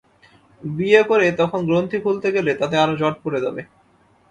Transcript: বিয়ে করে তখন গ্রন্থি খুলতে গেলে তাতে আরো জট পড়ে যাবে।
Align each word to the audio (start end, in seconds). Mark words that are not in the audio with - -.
বিয়ে 0.61 1.01
করে 1.09 1.27
তখন 1.39 1.59
গ্রন্থি 1.67 1.97
খুলতে 2.03 2.27
গেলে 2.35 2.51
তাতে 2.59 2.75
আরো 2.77 2.93
জট 3.01 3.15
পড়ে 3.23 3.39
যাবে। 3.45 3.61